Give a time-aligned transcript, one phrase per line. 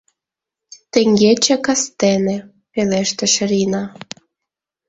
[0.91, 2.37] —Теҥгече кастене,—
[2.73, 3.83] пелештыш Рина.